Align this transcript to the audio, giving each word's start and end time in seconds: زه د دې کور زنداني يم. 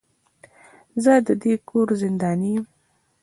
زه 1.03 1.13
د 1.27 1.29
دې 1.41 1.53
کور 1.69 1.87
زنداني 2.01 2.49
يم. 2.55 2.65